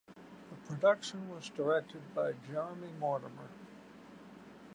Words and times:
The 0.15 0.55
production 0.67 1.29
was 1.29 1.49
directed 1.51 2.01
by 2.15 2.33
Jeremy 2.47 2.91
Mortimer. 2.99 3.49